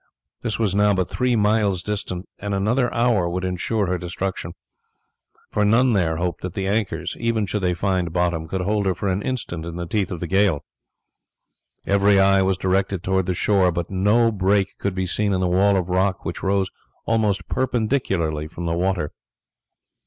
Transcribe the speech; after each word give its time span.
This 0.41 0.57
was 0.57 0.73
now 0.73 0.95
but 0.95 1.11
three 1.11 1.35
miles 1.35 1.83
distant, 1.83 2.27
and 2.39 2.55
another 2.55 2.91
hour 2.91 3.29
would 3.29 3.43
ensure 3.45 3.85
her 3.85 3.99
destruction; 3.99 4.53
for 5.51 5.63
none 5.63 5.93
there 5.93 6.15
hoped 6.17 6.41
that 6.41 6.55
the 6.55 6.65
anchors, 6.65 7.15
even 7.19 7.45
should 7.45 7.61
they 7.61 7.75
find 7.75 8.11
bottom, 8.11 8.47
could 8.47 8.61
hold 8.61 8.87
her 8.87 8.95
for 8.95 9.07
an 9.09 9.21
instant 9.21 9.63
in 9.63 9.75
the 9.75 9.85
teeth 9.85 10.11
of 10.11 10.19
the 10.19 10.25
gale. 10.25 10.65
Every 11.85 12.19
eye 12.19 12.41
was 12.41 12.57
directed 12.57 13.03
towards 13.03 13.27
the 13.27 13.35
shore, 13.35 13.71
but 13.71 13.91
no 13.91 14.31
break 14.31 14.75
could 14.79 14.95
be 14.95 15.05
seen 15.05 15.33
in 15.33 15.39
the 15.39 15.47
wall 15.47 15.77
of 15.77 15.87
rock 15.89 16.25
which 16.25 16.41
rose 16.41 16.71
almost 17.05 17.47
perpendicularly 17.47 18.47
from 18.47 18.65
the 18.65 18.73
water. 18.73 19.11